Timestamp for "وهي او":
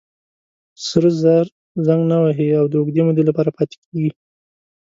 2.23-2.65